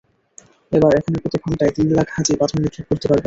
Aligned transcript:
এবার 0.71 0.91
এখানে 0.95 1.17
প্রতি 1.17 1.37
ঘণ্টায় 1.43 1.73
তিন 1.77 1.87
লাখ 1.97 2.07
হাজি 2.15 2.33
পাথর 2.39 2.57
নিক্ষেপ 2.63 2.85
করতে 2.89 3.05
পারবেন। 3.05 3.19